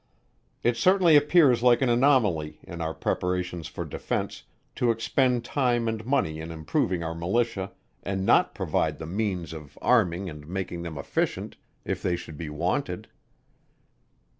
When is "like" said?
1.61-1.79